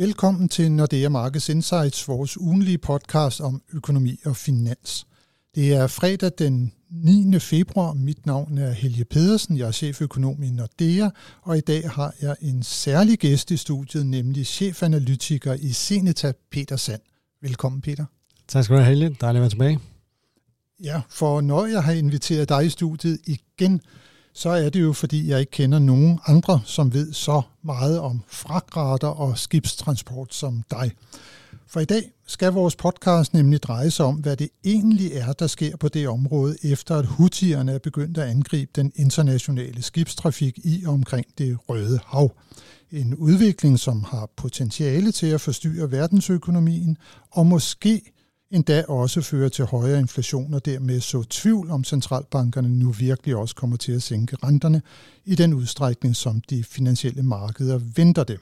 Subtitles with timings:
[0.00, 5.06] Velkommen til Nordea Markets Insights, vores ugenlige podcast om økonomi og finans.
[5.54, 7.38] Det er fredag den 9.
[7.38, 7.92] februar.
[7.92, 9.56] Mit navn er Helge Pedersen.
[9.56, 11.08] Jeg er cheføkonom i Nordea,
[11.42, 16.76] og i dag har jeg en særlig gæst i studiet, nemlig chefanalytiker i Seneta, Peter
[16.76, 17.00] Sand.
[17.42, 18.04] Velkommen, Peter.
[18.48, 19.16] Tak skal du have, Helge.
[19.20, 19.78] Dejligt at være tilbage.
[20.84, 23.80] Ja, for når jeg har inviteret dig i studiet igen,
[24.38, 28.22] så er det jo, fordi jeg ikke kender nogen andre, som ved så meget om
[28.28, 30.92] fragtrater og skibstransport som dig.
[31.66, 35.46] For i dag skal vores podcast nemlig dreje sig om, hvad det egentlig er, der
[35.46, 40.84] sker på det område, efter at hutierne er begyndt at angribe den internationale skibstrafik i
[40.86, 42.32] og omkring det Røde Hav.
[42.90, 46.96] En udvikling, som har potentiale til at forstyrre verdensøkonomien
[47.30, 48.12] og måske
[48.50, 53.54] endda også føre til højere inflation og dermed så tvivl om centralbankerne nu virkelig også
[53.54, 54.82] kommer til at sænke renterne
[55.24, 58.40] i den udstrækning, som de finansielle markeder venter det.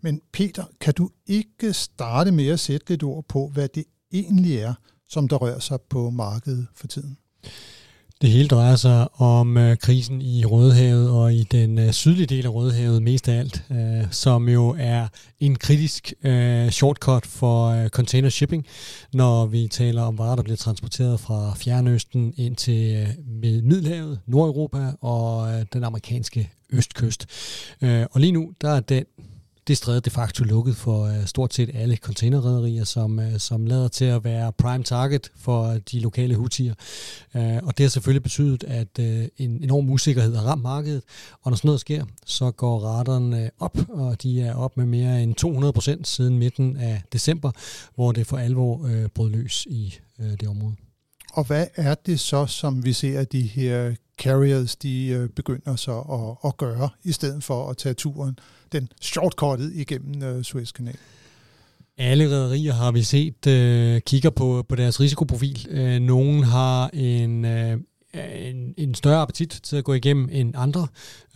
[0.00, 4.56] Men Peter, kan du ikke starte med at sætte lidt ord på, hvad det egentlig
[4.56, 4.74] er,
[5.08, 7.18] som der rører sig på markedet for tiden?
[8.22, 12.46] Det hele drejer sig om øh, krisen i Rødehavet og i den øh, sydlige del
[12.46, 15.08] af Rødehavet mest af alt, øh, som jo er
[15.40, 18.66] en kritisk øh, shortcut for øh, container shipping,
[19.12, 23.08] når vi taler om varer, der bliver transporteret fra Fjernøsten ind til øh,
[23.64, 27.26] Middelhavet, Nordeuropa og øh, den amerikanske østkyst.
[27.82, 29.04] Øh, og lige nu, der er den
[29.68, 33.88] det stræde de facto lukket for øh, stort set alle containerrederier, som, øh, som lader
[33.88, 36.74] til at være prime target for øh, de lokale hutier.
[37.34, 38.98] Uh, og det har selvfølgelig betydet, at
[39.36, 41.02] en enorm usikkerhed har ramt markedet,
[41.42, 45.22] og når sådan noget sker, så går raterne op, og de er op med mere
[45.22, 47.50] end 200 procent siden midten af december,
[47.94, 49.98] hvor det for alvor brød løs i
[50.40, 50.74] det område.
[51.32, 55.98] Og hvad er det så, som vi ser, de her carriers, de øh, begynder så
[56.00, 58.38] at, at gøre, i stedet for at tage turen
[58.72, 61.00] den shortcuttet igennem øh, Suezkanalen.
[61.98, 65.66] Alle rædderier har vi set øh, kigger på, på deres risikoprofil.
[65.70, 67.78] Øh, nogen har en, øh,
[68.14, 70.86] en, en større appetit til at gå igennem end andre.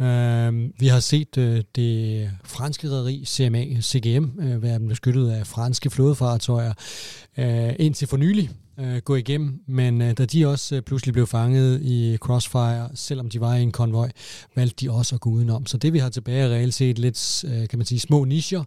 [0.01, 5.91] Øh, vi har set øh, det franske rederi CMA, CGM, øh, være beskyttet af franske
[5.91, 6.73] flådefartøjer
[7.39, 11.27] øh, indtil for nylig øh, gå igennem, men øh, da de også øh, pludselig blev
[11.27, 14.11] fanget i crossfire, selvom de var i en konvoj,
[14.57, 15.67] valgte de også at gå udenom.
[15.67, 18.65] Så det vi har tilbage er reelt set lidt, øh, kan man sige, små nischer,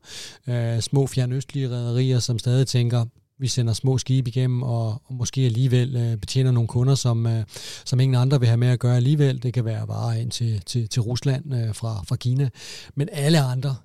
[0.47, 3.05] øh, små fjernøstlige rædderier, som stadig tænker,
[3.39, 7.43] vi sender små skibe igennem, og, og måske alligevel øh, betjener nogle kunder, som, øh,
[7.85, 9.43] som ingen andre vil have med at gøre alligevel.
[9.43, 12.49] Det kan være varer ind til, til, til Rusland øh, fra, fra Kina.
[12.95, 13.75] Men alle andre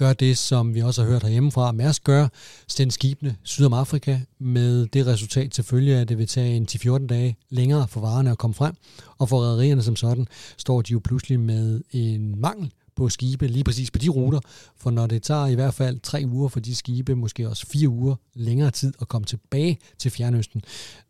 [0.00, 1.72] gør det, som vi også har hørt herhjemmefra.
[1.72, 2.28] Mærsk gør,
[2.68, 7.06] sende skibene syd om Afrika med det resultat selvfølgelig, at det vil tage en 10-14
[7.06, 8.74] dage længere for varerne at komme frem.
[9.18, 13.64] Og for rædderierne som sådan, står de jo pludselig med en mangel på skibe lige
[13.64, 14.40] præcis på de ruter,
[14.76, 17.88] for når det tager i hvert fald tre uger for de skibe, måske også fire
[17.88, 20.62] uger længere tid at komme tilbage til Fjernøsten,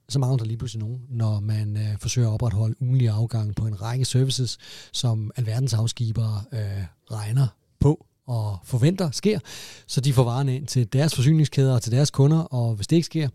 [0.09, 3.67] så mangler der lige pludselig nogen, når man øh, forsøger at opretholde ugenlige afgang på
[3.67, 4.59] en række services,
[4.93, 7.47] som alverdens afskibere øh, regner
[7.81, 9.39] på og forventer sker,
[9.87, 12.97] så de får varerne ind til deres forsyningskæder og til deres kunder, og hvis det
[12.97, 13.29] ikke sker,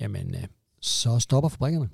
[0.00, 0.44] jamen øh,
[0.80, 1.88] så stopper fabrikkerne.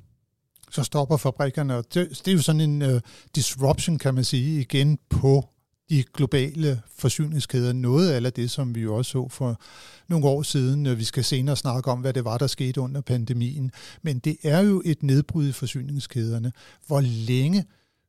[0.71, 3.01] Så stopper fabrikkerne, og det, det er jo sådan en uh,
[3.35, 5.49] disruption, kan man sige, igen på
[5.91, 7.73] de globale forsyningskæder.
[7.73, 9.61] Noget af det, som vi jo også så for
[10.09, 10.87] nogle år siden.
[10.87, 13.71] Øh, vi skal senere snakke om, hvad det var, der skete under pandemien.
[14.03, 16.53] Men det er jo et nedbrud i forsyningskæderne.
[16.87, 17.65] Hvor længe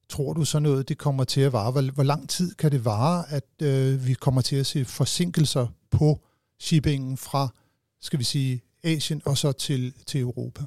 [0.09, 1.71] tror du så noget, det kommer til at vare?
[1.71, 5.67] Hvor, hvor lang tid kan det vare, at øh, vi kommer til at se forsinkelser
[5.91, 6.19] på
[6.59, 7.53] shippingen fra,
[8.01, 10.63] skal vi sige, Asien og så til, til Europa?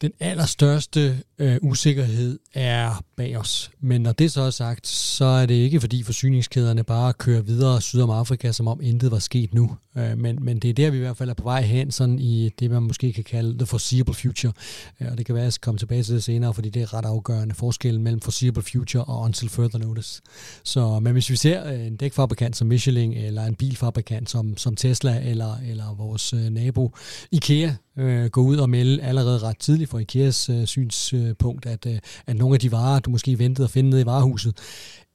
[0.00, 3.70] Den allerstørste øh, usikkerhed er bag os.
[3.80, 7.80] Men når det så er sagt, så er det ikke fordi forsyningskæderne bare kører videre
[7.80, 9.76] syd om Afrika, som om intet var sket nu.
[9.96, 12.18] Øh, men, men det er der, vi i hvert fald er på vej hen, sådan
[12.18, 14.52] i det, man måske kan kalde the foreseeable future.
[15.00, 16.82] Øh, og det kan være, at jeg skal komme tilbage til det senere, fordi det
[16.82, 20.22] er ret afgørende forskellen mellem foreseeable future og until further notice.
[20.64, 24.76] Så, men hvis vi ser øh, en dækfabrikant som Michelin, eller en bilfabrikant som, som
[24.76, 26.92] Tesla, eller, eller vores øh, nabo
[27.32, 31.98] IKEA, øh, gå ud og melde allerede ret tidligt fra IKEAs øh, synspunkt, at, øh,
[32.26, 34.58] at nogle af de varer, du måske ventede at finde nede i varehuset,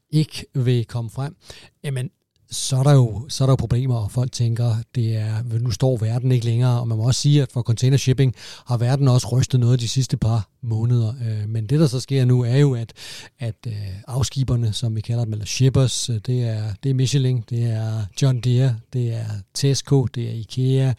[0.10, 1.36] ikke vil komme frem,
[1.84, 2.10] jamen
[2.52, 5.72] så er der jo så er der jo problemer, og folk tænker, det er, nu
[5.72, 8.36] står verden ikke længere, og man må også sige, at for container shipping
[8.66, 11.14] har verden også rystet noget de sidste par måneder.
[11.28, 12.94] Øh, men det, der så sker nu, er jo, at,
[13.40, 13.74] at øh,
[14.08, 18.06] afskiberne, som vi kalder dem, eller shippers, øh, det er, det er Michelin, det er
[18.22, 20.94] John Deere, det er Tesco, det er IKEA,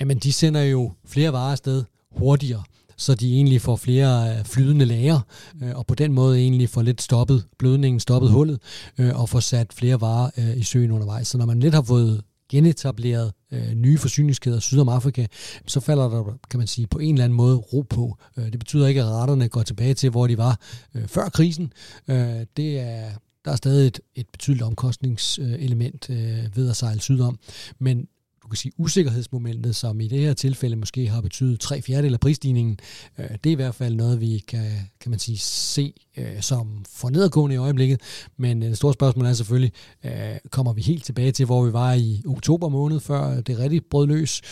[0.00, 1.84] jamen de sender jo flere varer afsted
[2.16, 2.62] hurtigere
[2.96, 5.20] så de egentlig får flere øh, flydende lager,
[5.62, 8.58] øh, og på den måde egentlig får lidt stoppet blødningen, stoppet hullet,
[8.98, 11.28] øh, og får sat flere varer i søen undervejs.
[11.28, 15.26] Så når man lidt har fået genetableret øh, nye forsyningskæder syd om Afrika,
[15.66, 18.18] så falder der, kan man sige, på en eller anden måde ro på.
[18.36, 20.60] Øh, det betyder ikke, at retterne går tilbage til, hvor de var
[20.94, 21.72] øh, før krisen.
[22.08, 23.10] Øh, det er,
[23.44, 27.38] der er stadig et, et betydeligt omkostningselement øh, ved at sejle sydom,
[27.78, 28.06] men
[28.46, 32.20] du kan sige, usikkerhedsmomentet, som i det her tilfælde måske har betydet tre fjerdedel af
[32.20, 32.78] prisstigningen,
[33.18, 34.70] øh, det er i hvert fald noget, vi kan,
[35.00, 38.00] kan man sige, se øh, som for nedadgående i øjeblikket.
[38.36, 39.72] Men øh, det store spørgsmål er selvfølgelig,
[40.04, 40.12] øh,
[40.50, 44.06] kommer vi helt tilbage til, hvor vi var i oktober måned, før det rigtig brød
[44.06, 44.42] løs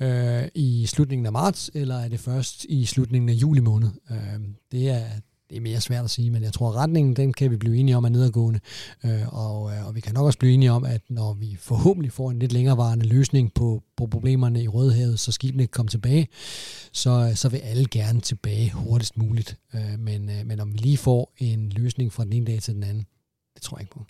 [0.00, 3.88] øh, i slutningen af marts, eller er det først i slutningen af juli måned?
[4.10, 4.40] Øh,
[4.72, 5.06] det er
[5.50, 7.76] det er mere svært at sige, men jeg tror, at retningen, den kan vi blive
[7.76, 8.60] enige om er nedadgående.
[9.04, 12.12] Øh, og, øh, og vi kan nok også blive enige om, at når vi forhåbentlig
[12.12, 16.28] får en lidt længerevarende løsning på, på problemerne i Rødhavet, så skibene kan komme tilbage,
[16.92, 19.56] så, øh, så vil alle gerne tilbage hurtigst muligt.
[19.74, 22.74] Øh, men, øh, men om vi lige får en løsning fra den ene dag til
[22.74, 23.06] den anden,
[23.54, 24.04] det tror jeg ikke på.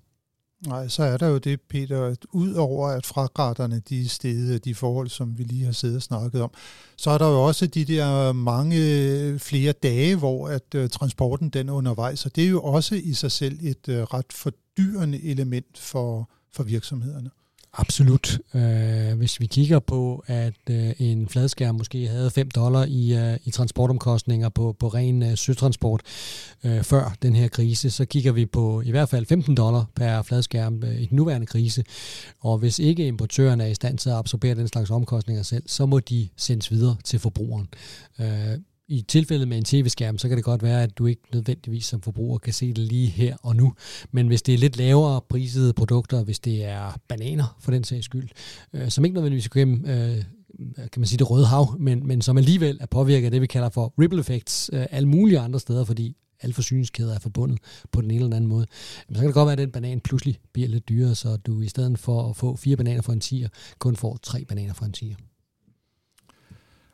[0.66, 5.08] Nej, så er der jo det, Peter, at udover at fragraterne de stede, de forhold,
[5.08, 6.50] som vi lige har siddet og snakket om,
[6.96, 11.68] så er der jo også de der mange flere dage, hvor at øh, transporten den
[11.68, 15.78] er undervejs, og det er jo også i sig selv et øh, ret fordyrende element
[15.78, 17.30] for, for virksomhederne.
[17.72, 18.38] Absolut.
[18.55, 23.38] Øh, hvis vi kigger på, at øh, en fladskærm måske havde 5 dollar i, øh,
[23.44, 26.02] i transportomkostninger på, på ren øh, søtransport
[26.64, 30.22] øh, før den her krise, så kigger vi på i hvert fald 15 dollar per
[30.22, 31.84] fladskærm øh, i den nuværende krise.
[32.40, 35.87] Og hvis ikke importøren er i stand til at absorbere den slags omkostninger selv, så
[35.87, 37.69] må de sendes videre til forbrugeren.
[38.20, 38.58] Øh,
[38.90, 42.02] i tilfældet med en tv-skærm, så kan det godt være, at du ikke nødvendigvis som
[42.02, 43.72] forbruger kan se det lige her og nu.
[44.12, 48.04] Men hvis det er lidt lavere prisede produkter, hvis det er bananer for den sags
[48.04, 48.28] skyld,
[48.72, 50.25] øh, som ikke nødvendigvis kan øh,
[50.76, 53.46] kan man sige det røde hav, men, men som alligevel er påvirket af det, vi
[53.46, 57.58] kalder for ripple effects, øh, alle mulige andre steder, fordi alle forsyningskæder er forbundet
[57.92, 58.66] på den ene eller anden måde.
[59.08, 61.60] Jamen, så kan det godt være, at den banan pludselig bliver lidt dyrere, så du
[61.60, 63.48] i stedet for at få fire bananer for en tiger,
[63.78, 65.16] kun får tre bananer for en tiger.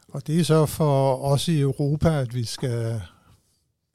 [0.08, 3.00] Og det er så for os i Europa, at vi skal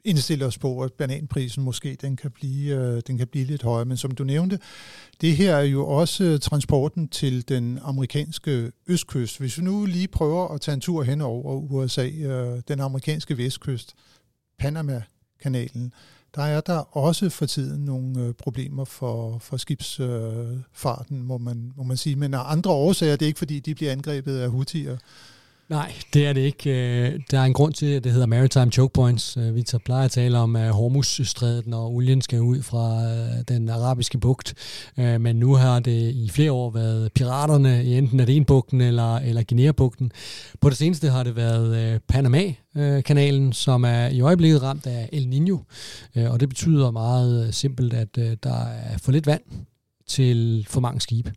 [0.04, 3.86] indstille os på, at bananprisen måske den kan, blive, øh, den kan blive lidt højere.
[3.86, 4.60] Men som du nævnte,
[5.22, 9.40] det her er jo også transporten til den amerikanske østkyst.
[9.40, 13.38] Hvis vi nu lige prøver at tage en tur hen over USA, øh, den amerikanske
[13.38, 13.94] vestkyst,
[14.60, 15.94] Panama-kanalen,
[16.36, 21.84] der er der også for tiden nogle øh, problemer for, for skibsfarten, må man, må
[21.84, 22.16] man sige.
[22.16, 24.98] Men af andre årsager, det er ikke fordi, de bliver angrebet af hutier.
[25.72, 26.70] Nej, det er det ikke.
[26.70, 29.38] Øh, der er en grund til, at det hedder Maritime Choke Points.
[29.38, 33.70] Øh, vi tager plejer at tale om Hormuzstrædet, når olien skal ud fra øh, den
[33.70, 34.54] arabiske bugt.
[34.98, 40.12] Men nu har det i flere år været piraterne i enten Adenbugten eller, eller Guinea-bugten.
[40.62, 45.58] På det seneste har det været Panama-kanalen, som er i øjeblikket ramt af El Niño.
[46.30, 49.42] Og det betyder meget simpelt, at der er for lidt vand
[50.12, 51.34] til for mange skibe.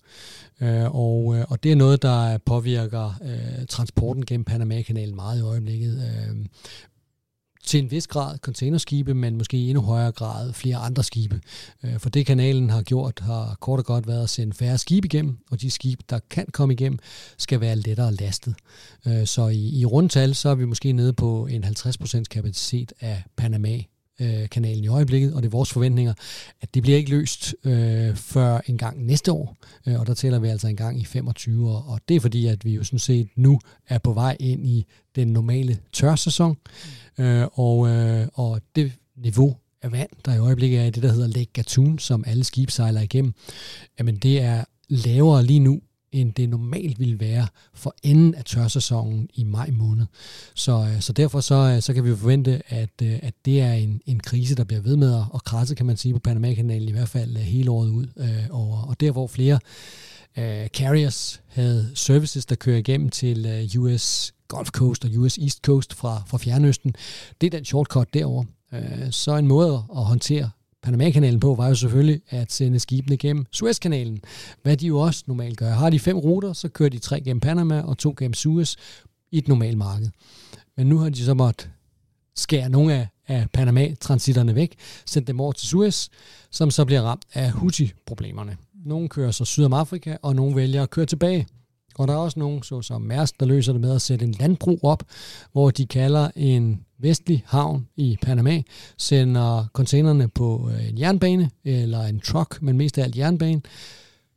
[0.60, 5.42] Øh, og, øh, og det er noget, der påvirker øh, transporten gennem Panama-kanalen meget i
[5.42, 5.94] øjeblikket.
[6.30, 6.46] Øh,
[7.64, 11.40] til en vis grad containerskibe, men måske i endnu højere grad flere andre skibe.
[11.82, 15.06] Øh, for det kanalen har gjort, har kort og godt været at sende færre skibe
[15.06, 16.98] igennem, og de skibe, der kan komme igennem,
[17.38, 18.54] skal være lettere lastet.
[19.06, 23.24] Øh, så i, i rundtal, så er vi måske nede på en 50% kapacitet af
[23.36, 23.82] Panama
[24.20, 26.14] øh, kanalen i øjeblikket, og det er vores forventninger,
[26.60, 29.56] at det bliver ikke løst øh, før en gang næste år,
[29.86, 32.46] øh, og der tæller vi altså en gang i 25 år, og det er fordi,
[32.46, 36.56] at vi jo sådan set nu er på vej ind i den normale tørsæson,
[37.18, 41.12] øh, og, øh, og det niveau af vand, der i øjeblikket er i det, der
[41.12, 43.34] hedder Lake Gatun, som alle skibsejler igennem,
[43.98, 45.80] jamen det er lavere lige nu
[46.14, 50.06] end det normalt ville være for enden af tørsæsonen i maj måned.
[50.54, 53.72] Så, øh, så derfor så, øh, så kan vi forvente, at, øh, at det er
[53.72, 56.92] en, en krise, der bliver ved med at krasse, kan man sige, på Panama-kanalen i
[56.92, 58.06] hvert fald hele året ud.
[58.50, 59.58] Og, og der, hvor flere
[60.36, 65.58] uh, carriers havde services, der kører igennem til uh, US Gulf Coast og US East
[65.64, 66.94] Coast fra, fra Fjernøsten,
[67.40, 68.44] det er den shortcut derover.
[68.72, 70.50] Uh, så en måde at håndtere
[70.84, 74.20] Panama-kanalen på, var jo selvfølgelig at sende skibene gennem Suezkanalen,
[74.62, 75.70] hvad de jo også normalt gør.
[75.70, 78.76] Har de fem ruter, så kører de tre gennem Panama og to gennem Suez
[79.32, 80.08] i et normalt marked.
[80.76, 81.70] Men nu har de så måttet
[82.36, 84.74] skære nogle af, af Panama-transitterne væk,
[85.06, 86.08] sende dem over til Suez,
[86.50, 88.56] som så bliver ramt af Houthi-problemerne.
[88.86, 91.46] Nogle kører så syd om Afrika, og nogle vælger at køre tilbage.
[91.98, 94.80] Og der er også nogen, såsom Mærsk, der løser det med at sætte en landbrug
[94.82, 95.02] op,
[95.52, 98.62] hvor de kalder en vestlig havn i Panama,
[98.98, 103.62] sender containerne på øh, en jernbane eller en truck, men mest af alt jernbane,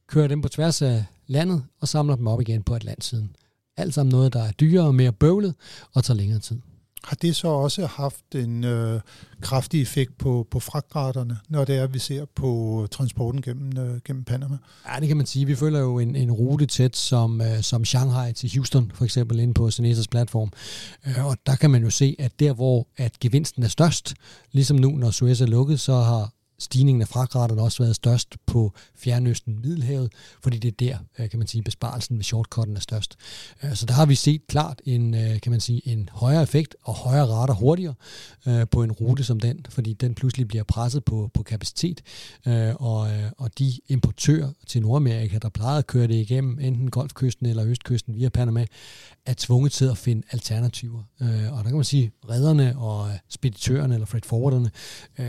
[0.07, 3.35] kører dem på tværs af landet og samler dem op igen på Atlantsiden.
[3.77, 5.55] Alt sammen noget, der er dyrere og mere bøvlet
[5.93, 6.59] og tager længere tid.
[7.07, 9.01] Har det så også haft en øh,
[9.41, 13.99] kraftig effekt på, på fragtraterne, når det er, at vi ser på transporten gennem, øh,
[14.05, 14.57] gennem Panama?
[14.93, 15.45] Ja, det kan man sige.
[15.45, 19.39] Vi følger jo en, en rute tæt som, øh, som Shanghai til Houston, for eksempel,
[19.39, 20.51] inde på Senesas platform.
[21.07, 24.13] Øh, og der kan man jo se, at der, hvor at gevinsten er størst,
[24.51, 28.73] ligesom nu, når Suez er lukket, så har stigningen af fragtraterne også været størst på
[28.95, 30.11] Fjernøsten Middelhavet,
[30.43, 33.15] fordi det er der, øh, kan man sige, besparelsen ved shortcutten er størst.
[33.63, 36.75] Øh, så der har vi set klart en, øh, kan man sige, en højere effekt
[36.83, 37.93] og højere rater hurtigere
[38.71, 42.01] på en rute som den, fordi den pludselig bliver presset på, på kapacitet,
[42.79, 47.65] og, og de importører til Nordamerika, der plejede at køre det igennem enten Golfkysten eller
[47.65, 48.65] Østkysten via Panama,
[49.25, 51.03] er tvunget til at finde alternativer.
[51.19, 54.71] Og der kan man sige, redderne og speditørerne eller freight forwarderne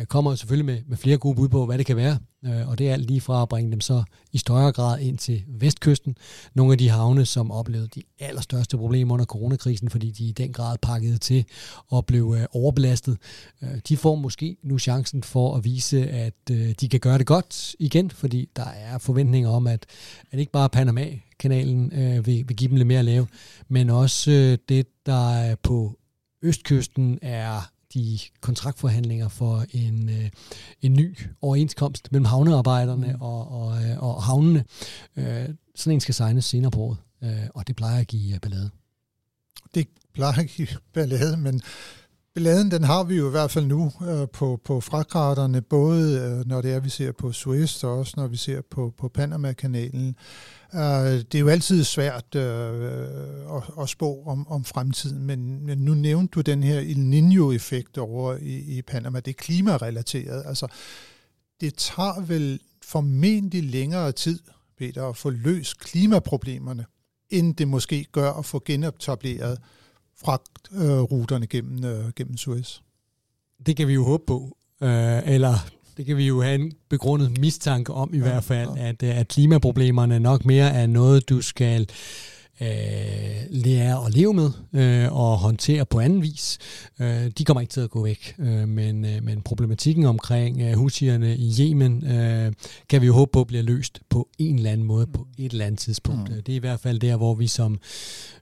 [0.08, 2.18] kommer selvfølgelig med, med flere gode bud på, hvad det kan være.
[2.44, 5.18] Øh, og det er alt lige fra at bringe dem så i større grad ind
[5.18, 6.16] til vestkysten.
[6.54, 10.52] Nogle af de havne, som oplevede de allerstørste problemer under coronakrisen, fordi de i den
[10.52, 11.44] grad pakkede til
[11.88, 13.18] og blev øh, overbelastet.
[13.62, 16.48] Øh, de får måske nu chancen for at vise, at
[16.80, 19.86] de kan gøre det godt igen, fordi der er forventninger om, at,
[20.30, 23.26] at ikke bare Panama-kanalen øh, vil, vil give dem lidt mere at lave,
[23.68, 25.98] men også øh, det, der på
[26.42, 30.30] østkysten er de kontraktforhandlinger for en, øh,
[30.82, 33.22] en ny overenskomst mellem havnearbejderne mm.
[33.22, 34.64] og, og, øh, og havnene.
[35.16, 38.40] Øh, sådan en skal signes senere på året, øh, og det plejer at give øh,
[38.40, 38.70] ballade.
[39.74, 41.62] Det plejer at give ballade, men
[42.38, 46.46] balladen den har vi jo i hvert fald nu øh, på, på fragtraterne, både øh,
[46.48, 50.16] når det er, vi ser på Suez, og også når vi ser på, på Panama-kanalen.
[50.74, 52.90] Øh, det er jo altid svært øh,
[53.56, 57.98] at, at spå om, om fremtiden, men, men nu nævnte du den her El Niño-effekt
[57.98, 59.20] over i, i Panama.
[59.20, 60.42] Det er klimarelateret.
[60.46, 60.66] Altså,
[61.60, 64.38] det tager vel formentlig længere tid,
[64.78, 66.84] Peter, at få løst klimaproblemerne,
[67.30, 69.58] end det måske gør at få genetableret
[70.24, 72.78] fragtruterne gennem, uh, gennem Suez.
[73.66, 74.56] Det kan vi jo håbe på.
[74.80, 74.88] Uh,
[75.34, 75.54] eller
[75.96, 78.88] det kan vi jo have en begrundet mistanke om i ja, hvert fald, ja.
[78.88, 81.88] at, at klimaproblemerne nok mere er noget, du skal
[82.60, 82.68] øh,
[83.50, 86.58] lære at leve med øh, og håndtere på anden vis.
[87.00, 90.72] Øh, de kommer ikke til at gå væk, øh, men, øh, men problematikken omkring øh,
[90.72, 92.52] husierne i Yemen øh,
[92.88, 95.66] kan vi jo håbe på bliver løst på en eller anden måde på et eller
[95.66, 96.30] andet tidspunkt.
[96.30, 96.42] Mm.
[96.42, 97.78] Det er i hvert fald der, hvor vi som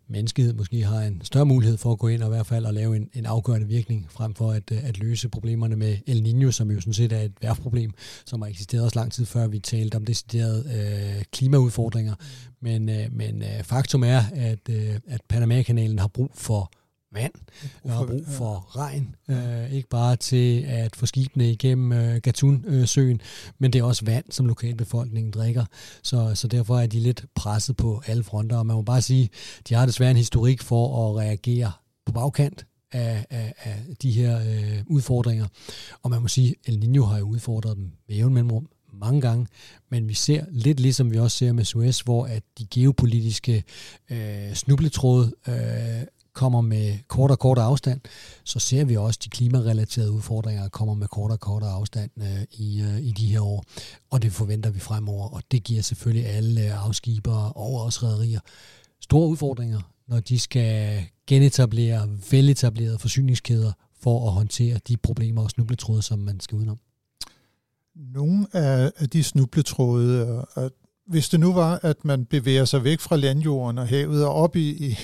[0.08, 2.74] menneskehed måske har en større mulighed for at gå ind og i hvert fald at
[2.74, 6.50] lave en, en afgørende virkning, frem for at, øh, at løse problemerne med El Niño,
[6.50, 7.90] som jo sådan set er et værfproblem,
[8.26, 10.64] som har eksisteret også lang tid før vi talte om deciderede
[11.18, 12.14] øh, klimaudfordringer.
[12.60, 16.72] Men, øh, men øh, faktum er, at, øh, at Panama-kanalen har brug for
[17.12, 17.32] vand
[17.84, 19.14] og har brug for regn.
[19.28, 23.20] Øh, ikke bare til at få skibene igennem øh, Gatun-søen,
[23.58, 25.64] men det er også vand, som lokalbefolkningen drikker.
[26.02, 28.56] Så, så derfor er de lidt presset på alle fronter.
[28.56, 29.30] Og man må bare sige,
[29.68, 31.72] de har desværre en historik for at reagere
[32.06, 35.46] på bagkant af, af, af de her øh, udfordringer.
[36.02, 38.68] Og man må sige, El Niño har jo udfordret dem med jævn mellemrum
[39.00, 39.46] mange gange,
[39.90, 43.64] men vi ser lidt ligesom vi også ser med Suez, hvor at de geopolitiske
[44.10, 48.00] øh, snubletråde øh, kommer med kort og kortere afstand,
[48.44, 52.80] så ser vi også de klimarelaterede udfordringer kommer med kort og kortere afstand øh, i,
[52.80, 53.64] øh, i de her år.
[54.10, 58.40] Og det forventer vi fremover, og det giver selvfølgelig alle øh, afskibere og også rædderier
[59.00, 66.02] store udfordringer, når de skal genetablere veletablerede forsyningskæder for at håndtere de problemer og snubletråde,
[66.02, 66.78] som man skal udenom.
[67.94, 70.72] Nogle af, af de snubletråde, øh, at
[71.06, 74.56] hvis det nu var, at man bevæger sig væk fra landjorden og havet og op
[74.56, 74.96] i, i,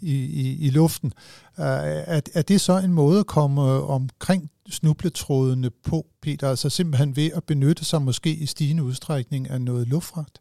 [0.00, 1.12] i, i, i luften.
[1.58, 6.50] Øh, er, er det så en måde at komme øh, omkring snubletrådene på, Peter?
[6.50, 10.40] Altså simpelthen ved at benytte sig måske i stigende udstrækning af noget luftfragt?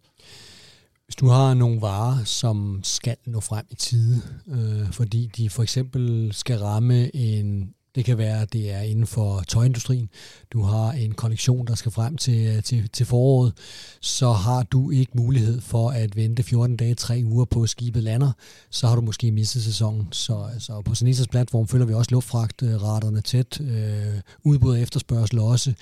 [1.06, 5.64] Hvis du har nogle varer, som skal nå frem i tide, øh, fordi de for
[5.64, 10.10] eksempel skal ramme en det kan være, at det er inden for tøjindustrien.
[10.54, 13.54] Du har en kollektion, der skal frem til, øh, til, til foråret.
[14.02, 18.04] Så har du ikke mulighed for at vente 14 dage, 3 uger på, at skibet
[18.04, 18.32] lander.
[18.70, 20.08] Så har du måske mistet sæsonen.
[20.12, 23.62] Så, så på Senesas platform følger vi også luftfragtraterne tæt.
[23.62, 25.74] Øh, udbud og efterspørgsel også.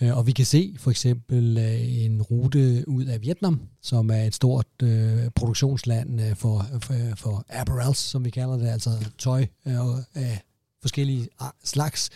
[0.00, 4.22] Øh, og vi kan se for eksempel øh, en rute ud af Vietnam, som er
[4.22, 8.68] et stort øh, produktionsland øh, for, øh, for, øh, for apparels, som vi kalder det,
[8.68, 9.74] altså tøj øh,
[10.14, 10.42] af
[10.82, 11.28] forskellige
[11.64, 12.10] slags,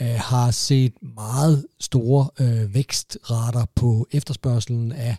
[0.00, 5.16] øh, har set meget store øh, vækstrater på efterspørgselen af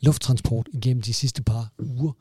[0.00, 2.12] lufttransport igennem de sidste par uger.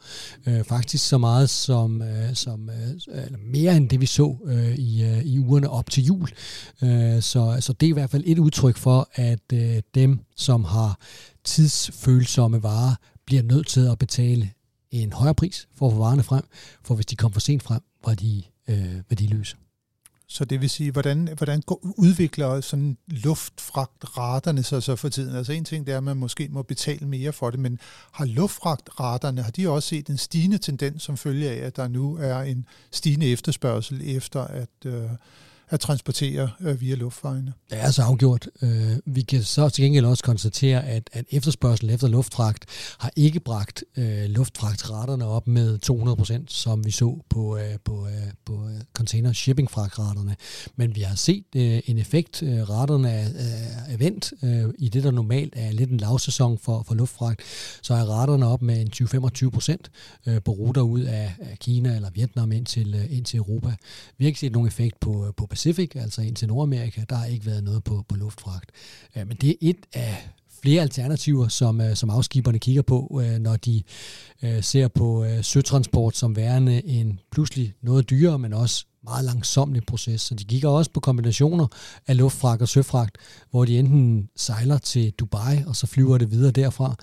[0.45, 2.89] Øh, faktisk så meget som, øh, som øh,
[3.25, 6.29] eller mere end det vi så øh, i, øh, i ugerne op til jul.
[6.83, 10.63] Øh, så, så det er i hvert fald et udtryk for, at øh, dem, som
[10.63, 10.99] har
[11.43, 12.95] tidsfølsomme varer,
[13.25, 14.51] bliver nødt til at betale
[14.91, 16.43] en højere pris for at få varerne frem,
[16.83, 19.55] for hvis de kom for sent frem, var de øh, værdiløse.
[20.29, 25.35] Så det vil sige, hvordan, hvordan udvikler sådan luftfragtraterne sig så for tiden?
[25.35, 27.79] Altså en ting det er, at man måske må betale mere for det, men
[28.11, 32.17] har luftfragtraterne, har de også set en stigende tendens som følge af, at der nu
[32.17, 35.09] er en stigende efterspørgsel efter at, øh,
[35.69, 37.53] at transportere øh, via luftvejene.
[37.69, 38.47] Det er så afgjort.
[38.61, 42.65] Øh, vi kan så til gengæld også konstatere, at, at efterspørgselen efter luftfragt
[42.99, 45.79] har ikke bragt øh, luftfragtraterne op med
[46.41, 50.35] 200%, som vi så på, øh, på, øh, på øh, container shipping fragtraterne.
[50.75, 52.43] Men vi har set øh, en effekt.
[52.43, 56.57] Øh, raterne er, øh, er vendt øh, i det, der normalt er lidt en lavsæson
[56.57, 57.41] for, for luftfragt.
[57.81, 59.75] Så er raterne op med en 20-25%
[60.27, 63.75] øh, på ruter ud af, af Kina eller Vietnam ind til, øh, ind til Europa.
[64.17, 67.01] Vi har ikke set nogen effekt på, øh, på Pacific, altså ind til Nordamerika.
[67.09, 68.71] Der har ikke været noget på, på luftfragt.
[69.15, 70.29] Øh, men det er et af
[70.61, 73.83] flere alternativer, som, øh, som afskiberne kigger på, øh, når de
[74.43, 79.83] øh, ser på øh, søtransport som værende en pludselig noget dyrere, men også meget langsomlig
[79.85, 80.21] proces.
[80.21, 81.67] Så de kigger også på kombinationer
[82.07, 83.17] af luftfragt og søfragt,
[83.51, 86.95] hvor de enten sejler til Dubai, og så flyver det videre derfra,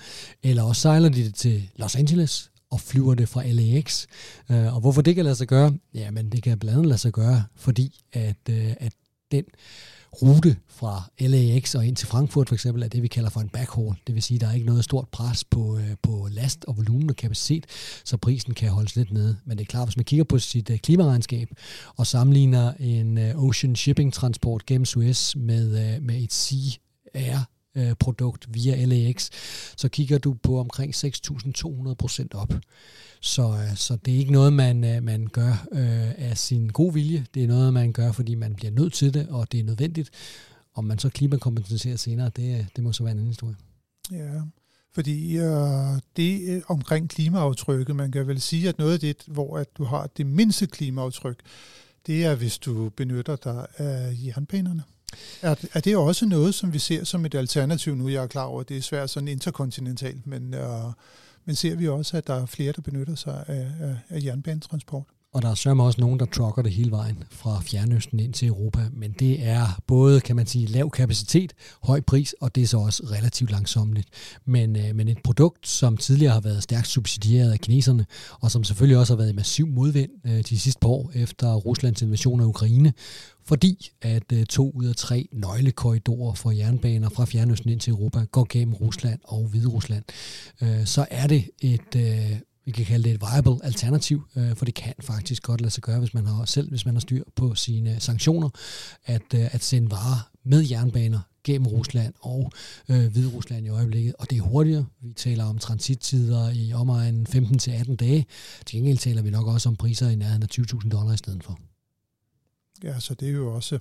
[0.43, 4.07] eller også sejler de det til Los Angeles, og flyver det fra LAX.
[4.51, 5.79] Øh, og hvorfor det kan lade sig gøre?
[5.95, 8.93] Jamen, det kan blandt andet lade sig gøre, fordi at, øh, at
[9.33, 9.45] den
[10.23, 13.49] rute fra LAX og ind til Frankfurt for eksempel, er det, vi kalder for en
[13.49, 13.95] backhaul.
[14.07, 16.77] Det vil sige, at der er ikke noget stort pres på, øh, på last og
[16.77, 17.67] volumen og kapacitet,
[18.05, 19.37] så prisen kan holdes lidt nede.
[19.45, 21.49] Men det er klart, hvis man kigger på sit klimaregnskab
[21.97, 26.73] og sammenligner en ocean shipping transport gennem Suez med, med et Sea
[27.15, 29.31] Air øh, produkt via LAX,
[29.77, 32.55] så kigger du på omkring 6.200 procent op.
[33.21, 36.93] Så, øh, så det er ikke noget, man, øh, man gør øh, af sin god
[36.93, 37.27] vilje.
[37.35, 40.11] Det er noget, man gør, fordi man bliver nødt til det, og det er nødvendigt.
[40.75, 43.57] Om man så klimakompenserer senere, det, øh, det må så være en anden historie.
[44.13, 44.41] Ja,
[44.95, 49.59] fordi øh, det øh, omkring klimaaftrykket, man kan vel sige, at noget af det, hvor
[49.59, 51.41] at du har det mindste klimaaftryk,
[52.07, 54.83] det er, hvis du benytter dig af jernbanerne.
[55.43, 58.09] Er, er det også noget, som vi ser som et alternativ nu?
[58.09, 60.93] Jeg er klar over, at det er svært sådan interkontinentalt, men, øh,
[61.45, 65.05] men ser vi også, at der er flere, der benytter sig af, af, af jernbanetransport?
[65.35, 68.49] Og der er sørme også nogen, der trucker det hele vejen fra Fjernøsten ind til
[68.49, 68.81] Europa.
[68.93, 72.79] Men det er både, kan man sige, lav kapacitet, høj pris, og det er så
[72.79, 74.09] også relativt langsomligt.
[74.45, 78.07] Men, øh, men et produkt, som tidligere har været stærkt subsidieret af kineserne,
[78.41, 81.55] og som selvfølgelig også har været i massiv modvind øh, de sidste par år efter
[81.55, 82.93] Ruslands invasion af Ukraine,
[83.45, 88.25] fordi at øh, to ud af tre nøglekorridorer for jernbaner fra Fjernøsten ind til Europa
[88.25, 90.05] går gennem Rusland og Hviderusland,
[90.63, 91.97] øh, så er det et...
[91.97, 95.71] Øh, vi kan kalde det et viable alternativ, øh, for det kan faktisk godt lade
[95.71, 98.51] sig gøre, hvis man har selv hvis man har styr på sine sanktioner,
[99.05, 102.53] at, øh, at sende varer med jernbaner gennem Rusland og
[102.89, 104.87] øh, Hvide Rusland i øjeblikket, og det er hurtigere.
[105.01, 108.27] Vi taler om transittider i omegnen 15-18 dage.
[108.67, 111.45] Til gengæld taler vi nok også om priser i nærheden af 20.000 dollar i stedet
[111.45, 111.59] for.
[112.85, 113.79] Ja, så det er jo også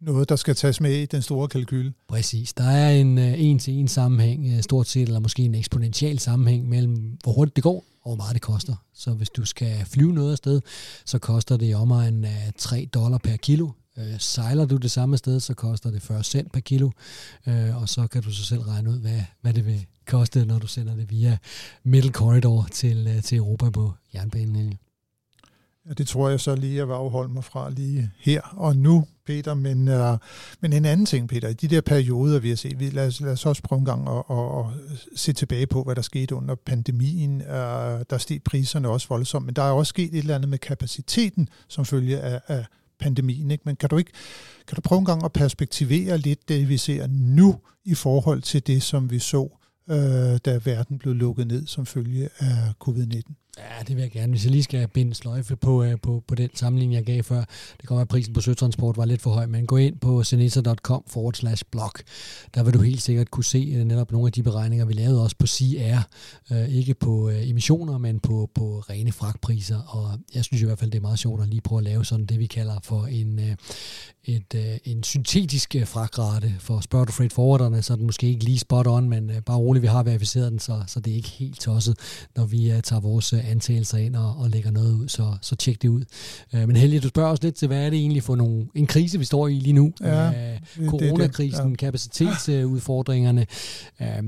[0.00, 1.92] noget, der skal tages med i den store kalkyl.
[2.08, 2.52] Præcis.
[2.52, 7.32] Der er en øh, en-til-en sammenhæng, stort set, eller måske en eksponentiel sammenhæng mellem, hvor
[7.32, 8.74] hurtigt det går, og hvor meget det koster.
[8.94, 10.60] Så hvis du skal flyve noget af sted,
[11.04, 13.70] så koster det i omegnen af 3 dollar per kilo.
[13.98, 16.90] Øh, sejler du det samme sted, så koster det 40 cent per kilo,
[17.46, 20.58] øh, og så kan du så selv regne ud, hvad, hvad det vil koste, når
[20.58, 21.38] du sender det via
[21.84, 24.78] Middle Corridor til, øh, til Europa på jernbanen.
[25.88, 29.06] Ja, det tror jeg så lige, jeg vil afholde mig fra lige her og nu,
[29.26, 29.54] Peter.
[29.54, 30.18] Men, uh,
[30.60, 33.20] men en anden ting, Peter, i de der perioder, vi har set, vi, lad, os,
[33.20, 36.34] lad os også prøve en gang at, at, at se tilbage på, hvad der skete
[36.34, 37.40] under pandemien.
[37.40, 37.48] Uh,
[38.10, 41.48] der steg priserne også voldsomt, men der er også sket et eller andet med kapaciteten,
[41.68, 42.66] som følge af, af
[43.00, 43.50] pandemien.
[43.50, 43.62] Ikke?
[43.66, 44.12] Men kan du ikke
[44.66, 48.66] kan du prøve en gang at perspektivere lidt det, vi ser nu, i forhold til
[48.66, 49.42] det, som vi så,
[49.86, 49.96] uh,
[50.44, 53.45] da verden blev lukket ned som følge af covid-19?
[53.58, 54.32] Ja, det vil jeg gerne.
[54.32, 57.44] Hvis jeg lige skal binde sløjfe på, øh, på, på den sammenligning, jeg gav før.
[57.80, 61.04] Det kommer at prisen på søtransport var lidt for høj, men gå ind på senesa.com
[61.06, 61.90] forward slash blog.
[62.54, 65.22] Der vil du helt sikkert kunne se øh, netop nogle af de beregninger, vi lavede
[65.22, 66.08] også på CR.
[66.52, 69.78] Øh, ikke på øh, emissioner, men på, på rene fragtpriser.
[69.78, 72.04] Og jeg synes i hvert fald, det er meget sjovt at lige prøve at lave
[72.04, 73.56] sådan det, vi kalder for en, øh,
[74.24, 76.54] et, øh, en syntetisk øh, fragtrate.
[76.58, 79.40] For spørger du freight forwarderne, så er den måske ikke lige spot on, men øh,
[79.42, 81.98] bare roligt, vi har verificeret den, så, så det er ikke helt tosset,
[82.36, 85.56] når vi øh, tager vores øh, antagelser ind og, og lægger noget ud, så, så
[85.56, 86.04] tjek det ud.
[86.54, 88.86] Øh, men Helge, du spørger os lidt til, hvad er det egentlig for nogle, en
[88.86, 89.92] krise, vi står i lige nu?
[90.00, 91.76] Ja, øh, coronakrisen, ja.
[91.76, 93.46] kapacitetsudfordringerne.
[94.00, 94.22] Øh,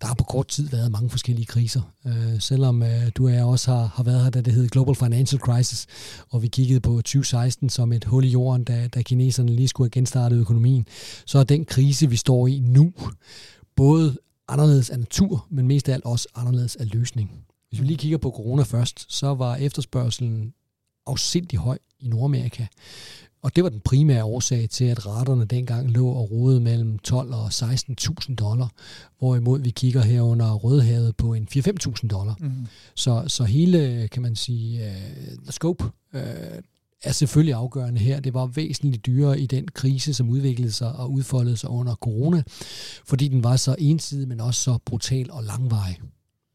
[0.00, 1.80] der har på kort tid været mange forskellige kriser.
[2.06, 4.94] Øh, selvom øh, du og jeg også har, har været her, da det hed Global
[4.94, 5.86] Financial Crisis,
[6.30, 9.86] og vi kiggede på 2016 som et hul i jorden, da, da kineserne lige skulle
[9.86, 10.86] have genstartet økonomien,
[11.26, 12.92] så er den krise, vi står i nu,
[13.76, 14.16] både
[14.48, 17.30] anderledes af natur, men mest af alt også anderledes af løsning.
[17.76, 20.54] Hvis vi lige kigger på corona først, så var efterspørgselen
[21.06, 22.66] afsindig høj i Nordamerika.
[23.42, 27.34] Og det var den primære årsag til, at raterne dengang lå og rodede mellem 12
[27.34, 28.72] og 16.000 dollar,
[29.18, 32.36] hvorimod vi kigger her under Rødhavet på en 4-5.000 dollar.
[32.40, 32.66] Mm.
[32.94, 35.84] Så, så hele, kan man sige, uh, scope
[36.14, 36.20] uh,
[37.02, 38.20] er selvfølgelig afgørende her.
[38.20, 42.42] Det var væsentligt dyrere i den krise, som udviklede sig og udfoldede sig under corona,
[43.04, 45.98] fordi den var så ensidig, men også så brutal og langvarig.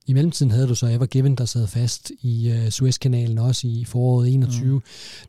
[0.07, 3.85] I mellemtiden havde du så Ever Given, der sad fast i uh, Suezkanalen også i
[3.85, 4.73] foråret 21.
[4.75, 4.81] Mm.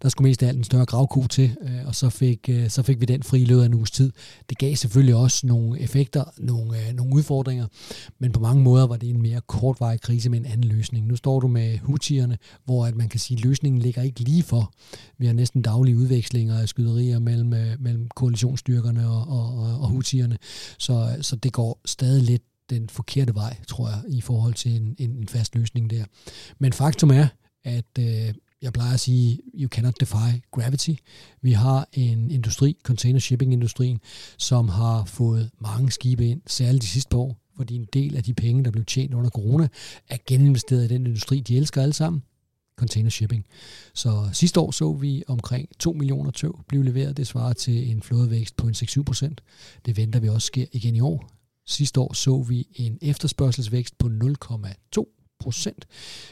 [0.02, 2.82] Der skulle mest af alt en større gravko til, uh, og så fik, uh, så
[2.82, 4.12] fik vi den fri løbet af en uges tid.
[4.48, 7.66] Det gav selvfølgelig også nogle effekter, nogle, uh, nogle udfordringer,
[8.18, 11.06] men på mange måder var det en mere kortvarig krise med en anden løsning.
[11.06, 14.42] Nu står du med hutierne, hvor at man kan sige, at løsningen ligger ikke lige
[14.42, 14.72] for.
[15.18, 19.88] Vi har næsten daglige udvekslinger af skyderier mellem, uh, mellem koalitionsstyrkerne og, og, og, og
[19.88, 20.38] hutierne,
[20.78, 22.42] så, så det går stadig lidt
[22.74, 26.04] den forkerte vej, tror jeg, i forhold til en, en, en fast løsning der.
[26.58, 27.26] Men faktum er,
[27.64, 30.90] at øh, jeg plejer at sige, you cannot defy gravity.
[31.42, 34.00] Vi har en industri, container shipping industrien,
[34.38, 38.34] som har fået mange skibe ind, særligt de sidste år, fordi en del af de
[38.34, 39.68] penge, der blev tjent under corona,
[40.08, 42.22] er geninvesteret i den industri, de elsker alle sammen,
[42.76, 43.46] container shipping.
[43.94, 47.16] Så sidste år så vi omkring 2 millioner tøv blive leveret.
[47.16, 49.40] Det svarer til en flådevækst på en 6-7 procent.
[49.86, 51.41] Det venter vi også sker igen i år.
[51.66, 55.86] Sidste år så vi en efterspørgselsvækst på 0,2 procent.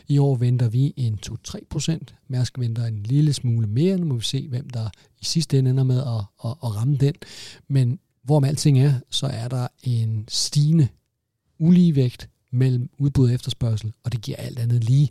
[0.09, 2.15] I år venter vi en 2-3 procent.
[2.29, 3.99] Mærsk venter en lille smule mere.
[3.99, 4.91] Nu må vi se, hvem der
[5.21, 7.15] i sidste ende ender med at, at, at ramme den.
[7.69, 10.89] Men hvorom alting er, så er der en stigende
[11.59, 15.11] uligevægt mellem udbud og efterspørgsel, og det giver alt andet lige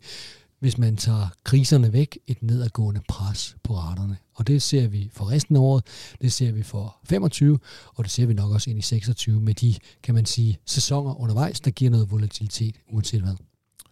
[0.60, 4.17] hvis man tager kriserne væk, et nedadgående pres på raterne.
[4.34, 5.84] Og det ser vi for resten af året,
[6.22, 7.60] det ser vi for 25,
[7.95, 11.22] og det ser vi nok også ind i 26 med de, kan man sige, sæsoner
[11.22, 13.36] undervejs, der giver noget volatilitet, uanset hvad.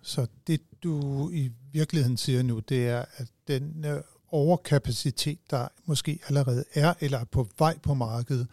[0.02, 4.02] Så det du i virkeligheden siger nu, det er, at den øh,
[4.32, 8.48] overkapacitet, der måske allerede er eller er på vej på markedet,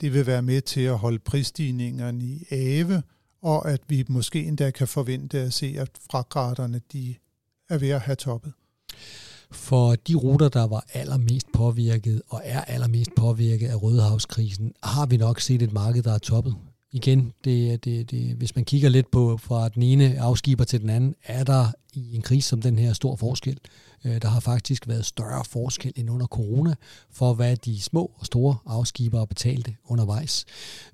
[0.00, 3.02] det vil være med til at holde prisstigningerne i ave,
[3.42, 7.14] og at vi måske endda kan forvente at se, at fragraterne de
[7.70, 8.52] er ved at have toppet?
[9.52, 15.16] For de ruter, der var allermest påvirket og er allermest påvirket af Rødehavskrisen, har vi
[15.16, 16.54] nok set et marked, der er toppet.
[16.92, 20.90] Igen, det, det, det, hvis man kigger lidt på fra den ene afskiber til den
[20.90, 23.58] anden, er der i en krise som den her stor forskel.
[24.04, 26.74] Øh, der har faktisk været større forskel end under corona
[27.10, 30.44] for, hvad de små og store afskibere betalte undervejs.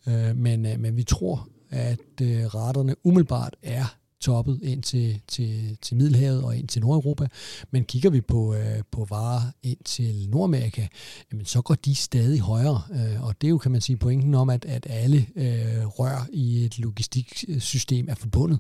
[0.07, 5.96] Øh, men, øh, men vi tror, at retterne umiddelbart er toppet ind til, til, til
[5.96, 7.29] Middelhavet og ind til Nordeuropa.
[7.70, 10.87] Men kigger vi på, øh, på varer ind til Nordamerika,
[11.33, 12.83] jamen, så går de stadig højere.
[12.90, 16.29] Øh, og det er jo, kan man sige, pointen om, at, at alle øh, rør
[16.33, 18.59] i et logistiksystem er forbundet.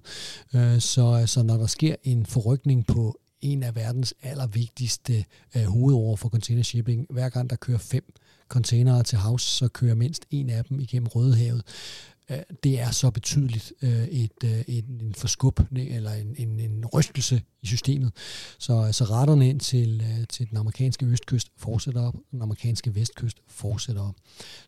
[0.54, 5.24] Øh, så, så når der sker en forrykning på en af verdens allervigtigste
[5.56, 8.14] øh, hovedår for container shipping, hver gang der kører fem
[8.48, 11.62] containere til havs, så kører mindst en af dem igennem Rødehavet.
[12.30, 17.42] Øh, det er så betydeligt øh, et, et, en forskub eller en, en, en rystelse
[17.62, 18.12] i systemet.
[18.58, 24.02] Så, så retterne ind til, til den amerikanske østkyst fortsætter op, den amerikanske vestkyst fortsætter
[24.02, 24.14] op.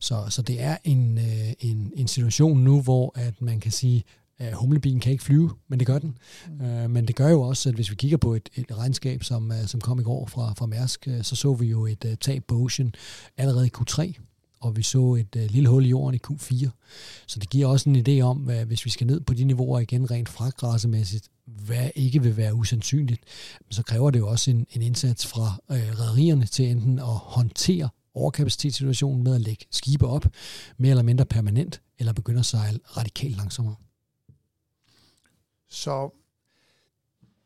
[0.01, 1.19] Så, så det er en,
[1.61, 4.05] en, en situation nu, hvor at man kan sige,
[4.39, 4.55] at
[5.01, 6.19] kan ikke flyve, men det gør den.
[6.49, 6.91] Mm.
[6.91, 9.81] Men det gør jo også, at hvis vi kigger på et, et regnskab, som, som
[9.81, 12.93] kom i går fra, fra Mærsk, så så vi jo et tab på Ocean
[13.37, 14.28] allerede i Q3
[14.61, 16.69] og vi så et øh, lille hul i jorden i Q4.
[17.27, 19.81] Så det giver også en idé om, hvad, hvis vi skal ned på de niveauer
[19.81, 23.23] igen rent fragtgræssemæssigt, hvad ikke vil være usandsynligt,
[23.71, 27.89] så kræver det jo også en, en indsats fra øh, rædderierne til enten at håndtere
[28.15, 30.27] overkapacitetssituationen med at lægge skibe op,
[30.77, 33.75] mere eller mindre permanent, eller begynde at sejle radikalt langsommere.
[35.69, 36.11] Så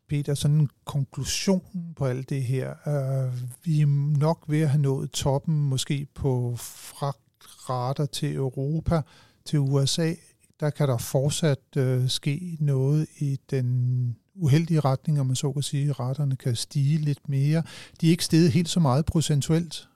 [0.09, 1.61] Peter, sådan en konklusion
[1.95, 2.69] på alt det her.
[2.87, 9.01] Øh, vi er nok ved at have nået toppen, måske på fragtrater til Europa,
[9.45, 10.13] til USA.
[10.59, 15.61] Der kan der fortsat øh, ske noget i den uheldige retning, om man så kan
[15.63, 15.91] sige.
[15.91, 17.63] Raterne kan stige lidt mere.
[18.01, 19.87] De er ikke steget helt så meget procentuelt,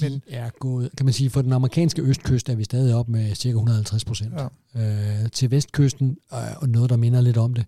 [0.00, 3.08] de Men, er gået, kan man sige, for den amerikanske østkyst er vi stadig op
[3.08, 4.34] med cirka 150 procent.
[4.74, 5.22] Ja.
[5.22, 7.64] Øh, til vestkysten øh, og noget, der minder lidt om det.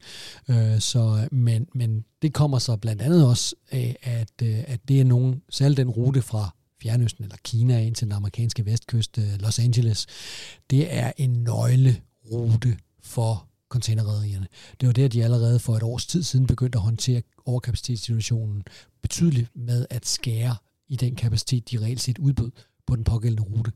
[0.49, 5.01] Øh, så, men, men det kommer så blandt andet også af, at, øh, at det
[5.01, 9.25] er nogen, særligt den rute fra Fjernøsten eller Kina ind til den amerikanske vestkyst, øh,
[9.40, 10.07] Los Angeles,
[10.70, 14.47] det er en nøglerute for containerrederierne.
[14.81, 18.62] Det var der, de allerede for et års tid siden begyndte at håndtere overkapacitetssituationen
[19.03, 20.57] betydeligt med at skære
[20.88, 22.51] i den kapacitet, de reelt set udbød
[22.87, 23.73] på den pågældende rute.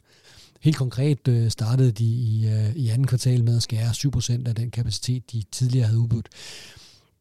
[0.60, 4.54] Helt konkret øh, startede de i, øh, i anden kvartal med at skære 7% af
[4.54, 6.28] den kapacitet, de tidligere havde udbudt.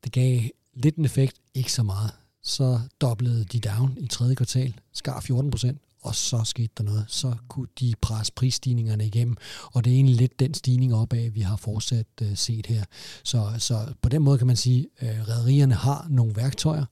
[0.03, 0.41] Det gav
[0.73, 2.11] lidt en effekt, ikke så meget.
[2.43, 7.05] så doblede de down i tredje kvartal, skar 14%, og så skete der noget.
[7.07, 9.37] Så kunne de presse prisstigningerne igennem,
[9.73, 12.83] og det er egentlig lidt den stigning opad, vi har fortsat øh, set her.
[13.23, 16.85] Så, så på den måde kan man sige, at øh, rædderierne har nogle værktøjer.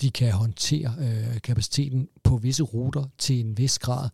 [0.00, 4.08] De kan håndtere øh, kapaciteten på visse ruter til en vis grad,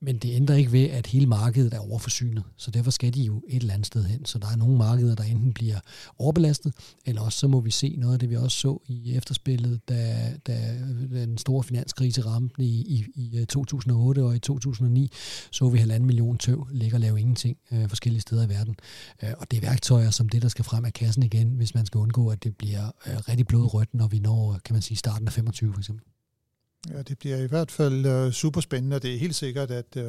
[0.00, 3.42] men det ændrer ikke ved, at hele markedet er overforsynet, så derfor skal de jo
[3.48, 4.24] et eller andet sted hen.
[4.24, 5.80] Så der er nogle markeder, der enten bliver
[6.18, 6.72] overbelastet,
[7.06, 10.32] eller også så må vi se noget af det, vi også så i efterspillet, da,
[10.46, 10.76] da
[11.10, 15.10] den store finanskrise ramte i, i, i øh, 2008 og i 2009,
[15.50, 18.76] så vi halvanden million tøv ligge og lave ingenting øh, forskellige steder i verden.
[19.22, 21.86] Øh, og det er værktøjer som det, der skal frem af kassen igen, hvis man
[21.86, 24.98] skal undgå, at det bliver øh, rigtig blodrødt, når vi når, øh, kan man sige,
[24.98, 26.04] starten af 25 for eksempel.
[26.90, 29.70] Ja, det bliver i hvert fald øh, uh, super spændende, og det er helt sikkert,
[29.70, 30.02] at uh,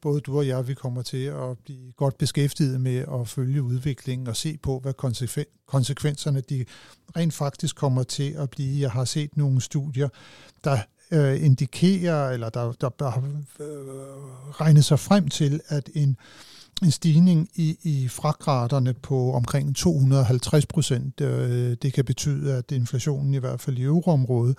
[0.00, 4.26] både du og jeg, vi kommer til at blive godt beskæftiget med at følge udviklingen
[4.28, 6.64] og se på, hvad konsekven- konsekvenserne de
[7.16, 8.80] rent faktisk kommer til at blive.
[8.80, 10.08] Jeg har set nogle studier,
[10.64, 10.78] der
[11.12, 16.14] uh, indikerer, eller der, der der uh, regnet sig frem til, at en uh,
[16.82, 21.20] en stigning i, i fragtraterne på omkring 250 procent.
[21.20, 24.58] Øh, det kan betyde, at inflationen i hvert fald i euroområdet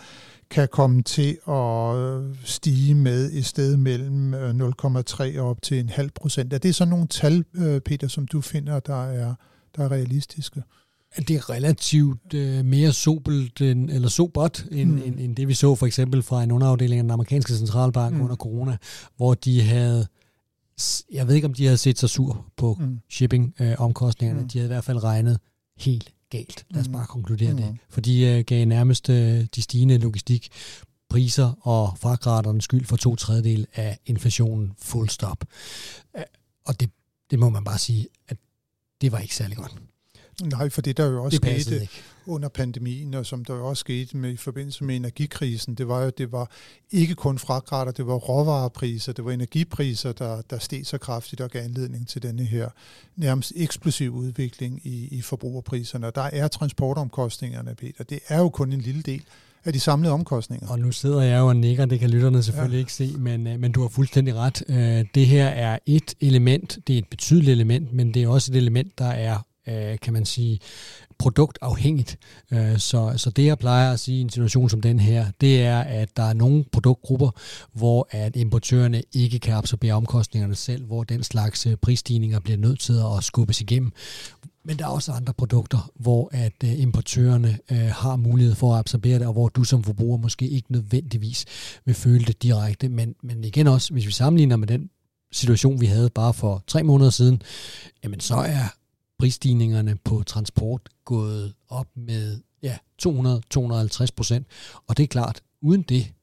[0.49, 5.79] kan komme til at øh, stige med et sted mellem 0,3 øh, og op til
[5.79, 6.53] en halv procent.
[6.53, 7.43] Er det sådan nogle tal,
[7.85, 9.35] Peter, som du finder, der er,
[9.75, 10.63] der er realistiske?
[11.17, 15.01] det er relativt øh, mere sobelt end, eller sobert end, mm.
[15.05, 18.21] end, end det vi så for eksempel fra en underafdeling af den amerikanske centralbank mm.
[18.21, 18.77] under corona,
[19.17, 20.07] hvor de havde
[21.11, 22.99] jeg ved ikke, om de havde set sig sur på mm.
[23.09, 24.41] shipping-omkostningerne.
[24.41, 24.47] Mm.
[24.47, 25.39] De havde i hvert fald regnet
[25.77, 26.65] helt galt.
[26.69, 26.93] Lad os mm.
[26.93, 27.57] bare konkludere mm.
[27.57, 27.77] det.
[27.89, 29.15] For de uh, gav nærmest uh,
[29.55, 30.49] de stigende logistik
[31.09, 35.45] priser og fragraterne skyld for to tredjedel af inflationen full stop.
[36.13, 36.21] Uh,
[36.65, 36.89] og det,
[37.31, 38.37] det må man bare sige, at
[39.01, 39.75] det var ikke særlig godt.
[40.43, 41.93] Nej, for det der jo også det skete ikke.
[42.25, 46.03] under pandemien, og som der jo også skete med, i forbindelse med energikrisen, det var
[46.03, 46.51] jo, det var
[46.91, 51.49] ikke kun fragrater, det var råvarepriser, det var energipriser, der, der steg så kraftigt og
[51.49, 52.69] gav anledning til denne her
[53.15, 56.07] nærmest eksplosiv udvikling i, i forbrugerpriserne.
[56.07, 58.03] Og der er transportomkostningerne, Peter.
[58.03, 59.23] Det er jo kun en lille del
[59.65, 60.67] af de samlede omkostninger.
[60.67, 62.79] Og nu sidder jeg jo og nikker, det kan lytterne selvfølgelig ja.
[62.79, 64.63] ikke se, men, øh, men du har fuldstændig ret.
[64.69, 68.51] Øh, det her er et element, det er et betydeligt element, men det er også
[68.51, 70.59] et element, der er øh, kan man sige,
[71.17, 72.17] produktafhængigt.
[72.51, 75.61] Øh, så, så det, jeg plejer at sige i en situation som den her, det
[75.63, 77.29] er, at der er nogle produktgrupper,
[77.73, 82.79] hvor at importørerne ikke kan absorbere omkostningerne selv, hvor den slags øh, prisstigninger bliver nødt
[82.79, 83.91] til at skubbes igennem.
[84.67, 88.79] Men der er også andre produkter, hvor at øh, importørerne øh, har mulighed for at
[88.79, 91.45] absorbere det, og hvor du som forbruger måske ikke nødvendigvis
[91.85, 92.89] vil føle det direkte.
[92.89, 94.89] Men, men igen også, hvis vi sammenligner med den
[95.31, 97.41] situation, vi havde bare for tre måneder siden,
[98.03, 98.63] jamen så er
[99.19, 104.47] prisstigningerne på transport gået op med ja, 200-250 procent.
[104.87, 106.13] Og det er klart, uden det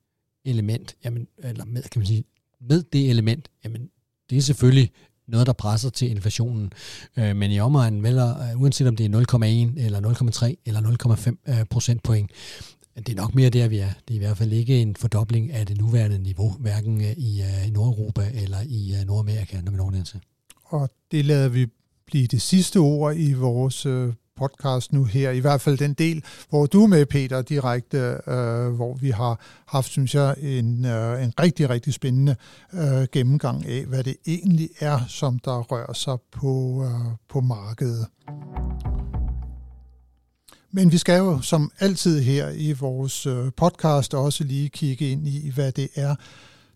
[0.44, 2.24] element, jamen, eller med, kan man sige,
[2.60, 3.90] med det element, jamen,
[4.30, 4.90] det er selvfølgelig
[5.26, 6.72] noget, der presser til inflationen.
[7.16, 11.52] Øh, men i omegnen, vel, øh, uanset om det er 0,1 eller 0,3 eller 0,5
[11.52, 12.30] uh, øh, procentpoint,
[12.96, 13.90] det er nok mere der, vi er.
[14.08, 17.40] Det er i hvert fald ikke en fordobling af det nuværende niveau, hverken øh, i,
[17.40, 20.20] uh, i Nordeuropa eller i uh, Nordamerika, når vi når til.
[20.64, 21.66] Og det lader vi
[22.12, 26.24] blive det sidste ord i vores øh, podcast nu her, i hvert fald den del,
[26.48, 31.24] hvor du er med, Peter, direkte, øh, hvor vi har haft, synes jeg, en, øh,
[31.24, 32.36] en rigtig, rigtig spændende
[32.74, 38.06] øh, gennemgang af, hvad det egentlig er, som der rører sig på, øh, på markedet.
[40.72, 45.28] Men vi skal jo som altid her i vores øh, podcast også lige kigge ind
[45.28, 46.14] i, hvad det er,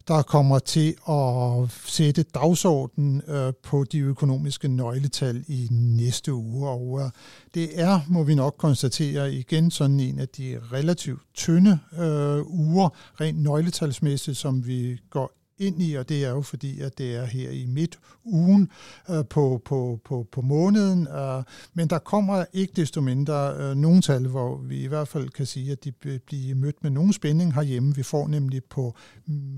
[0.09, 6.69] der kommer til at sætte dagsordenen øh, på de økonomiske nøgletal i næste uge.
[6.69, 7.11] Og øh,
[7.55, 12.89] det er, må vi nok konstatere igen, sådan en af de relativt tynde øh, uger,
[13.21, 17.25] rent nøgletalsmæssigt, som vi går ind i, og det er jo fordi, at det er
[17.25, 18.69] her i midt ugen
[19.11, 21.09] øh, på, på, på, på måneden.
[21.09, 21.43] Øh,
[21.75, 25.47] men der kommer ikke desto mindre øh, nogle tal, hvor vi i hvert fald kan
[25.47, 25.93] sige, at de
[26.27, 27.95] bliver mødt med nogen spænding herhjemme.
[27.95, 28.95] Vi får nemlig på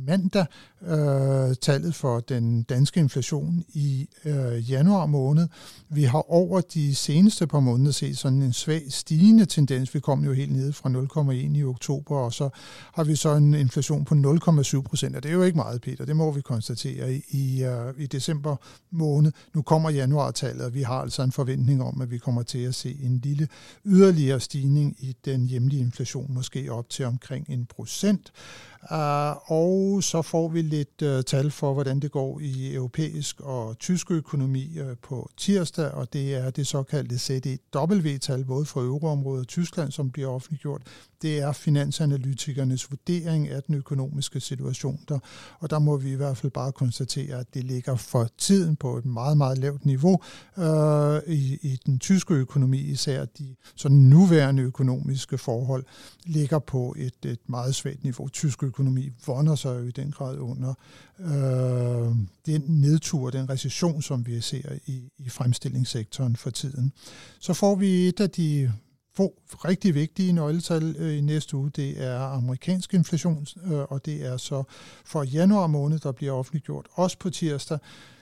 [0.06, 0.46] mandag
[0.82, 5.48] øh, tallet for den danske inflation i øh, januar måned.
[5.88, 9.94] Vi har over de seneste par måneder set sådan en svag stigende tendens.
[9.94, 12.48] Vi kom jo helt ned fra 0,1 i oktober, og så
[12.94, 16.04] har vi så en inflation på 0,7 procent, og det er jo ikke meget Peter.
[16.04, 18.56] Det må vi konstatere i, i, øh, i december
[18.90, 19.32] måned.
[19.54, 22.74] Nu kommer januartallet, og vi har altså en forventning om, at vi kommer til at
[22.74, 23.48] se en lille
[23.84, 28.32] yderligere stigning i den hjemlige inflation, måske op til omkring en procent.
[28.82, 33.78] Uh, og så får vi lidt uh, tal for, hvordan det går i europæisk og
[33.78, 39.48] tysk økonomi uh, på tirsdag, og det er det såkaldte CDW-tal, både for euroområdet og
[39.48, 40.82] Tyskland, som bliver offentliggjort
[41.22, 45.18] det er finansanalytikernes vurdering af den økonomiske situation der,
[45.58, 48.96] og der må vi i hvert fald bare konstatere, at det ligger for tiden på
[48.96, 50.20] et meget, meget lavt niveau
[50.58, 55.84] øh, i, i den tyske økonomi, især de sådan nuværende økonomiske forhold
[56.26, 58.28] ligger på et, et meget svagt niveau.
[58.28, 60.74] Tysk økonomi vonder sig jo i den grad under
[61.18, 66.92] øh, den nedtur, den recession, som vi ser i, i fremstillingssektoren for tiden.
[67.40, 68.72] Så får vi et af de
[69.18, 71.70] få rigtig vigtige nøgletal øh, i næste uge.
[71.70, 74.62] Det er amerikansk inflation, øh, og det er så
[75.04, 77.78] for januar måned, der bliver offentliggjort også på tirsdag.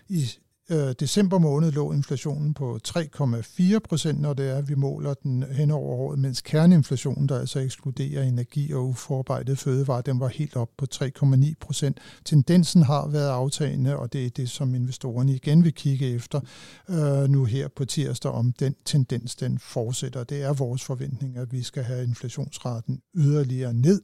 [0.08, 0.30] I
[0.70, 5.42] øh, december måned lå inflationen på 3,4 procent, når det er, at vi måler den
[5.42, 10.56] hen over året, mens kerneinflationen, der altså ekskluderer energi og uforarbejdet fødevare, den var helt
[10.56, 11.98] op på 3,9 procent.
[12.24, 16.40] Tendensen har været aftagende, og det er det, som investorerne igen vil kigge efter
[16.88, 20.24] øh, nu her på tirsdag, om den tendens den fortsætter.
[20.24, 24.00] Det er vores forventning, at vi skal have inflationsraten yderligere ned.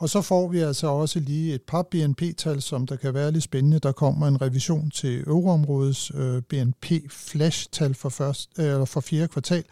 [0.00, 3.44] Og så får vi altså også lige et par BNP-tal, som der kan være lidt
[3.44, 3.78] spændende.
[3.78, 9.64] Der kommer en revision til euroområdets øh, BNP-flash-tal for, først, øh, eller for fjerde kvartal.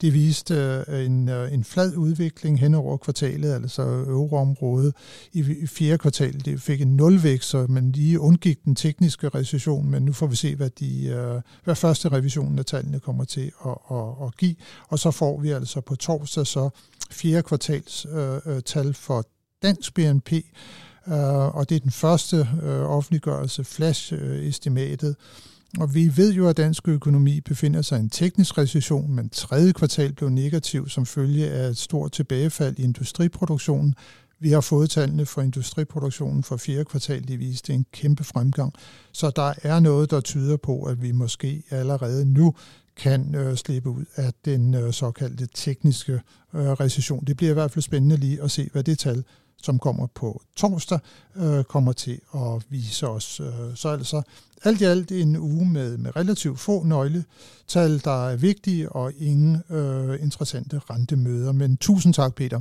[0.00, 0.54] Det viste
[0.88, 4.94] øh, en, øh, en flad udvikling hen over kvartalet, altså euroområdet
[5.32, 6.44] i fjerde kvartal.
[6.44, 10.36] Det fik en nulvækst, så man lige undgik den tekniske recession, men nu får vi
[10.36, 14.54] se, hvad, de, øh, hvad første revisionen af tallene kommer til at, at, at give.
[14.88, 16.70] Og så får vi altså på torsdag så
[17.10, 18.06] fjerde kvartals
[18.46, 19.24] øh, tal for
[19.62, 25.16] dansk BNP, øh, og det er den første øh, offentliggørelse, flash-estimatet.
[25.80, 29.72] Og vi ved jo, at dansk økonomi befinder sig i en teknisk recession, men tredje
[29.72, 33.94] kvartal blev negativ som følge af et stort tilbagefald i industriproduktionen.
[34.40, 38.72] Vi har fået tallene for industriproduktionen for fjerde kvartal, de viste en kæmpe fremgang.
[39.12, 42.54] Så der er noget, der tyder på, at vi måske allerede nu
[42.96, 46.12] kan øh, slippe ud af den øh, såkaldte tekniske
[46.54, 47.24] øh, recession.
[47.24, 49.24] Det bliver i hvert fald spændende lige at se, hvad det tal
[49.62, 50.98] som kommer på torsdag,
[51.36, 53.40] øh, kommer til at vise os.
[53.40, 54.22] Øh, så altså
[54.64, 59.62] alt i alt en uge med, med relativt få nøgletal, der er vigtige, og ingen
[59.70, 61.52] øh, interessante rentemøder.
[61.52, 62.60] Men tusind tak, Peter.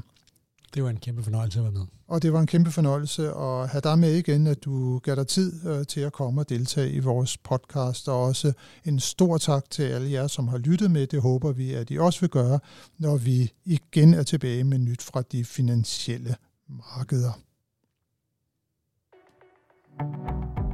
[0.73, 1.85] Det var en kæmpe fornøjelse at være med.
[2.07, 5.27] Og det var en kæmpe fornøjelse at have dig med igen, at du gav dig
[5.27, 8.09] tid øh, til at komme og deltage i vores podcast.
[8.09, 8.53] Og også
[8.85, 11.07] en stor tak til alle jer, som har lyttet med.
[11.07, 12.59] Det håber vi, at I også vil gøre,
[12.97, 16.35] når vi igen er tilbage med nyt fra de finansielle
[16.77, 17.35] markeder.
[19.99, 20.70] thank you